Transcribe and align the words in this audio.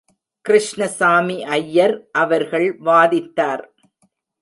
கிருஷ்ணசாமி 0.45 1.37
ஐயர் 1.57 1.95
அவர்கள் 2.11 2.67
வாதித்தார். 2.85 3.65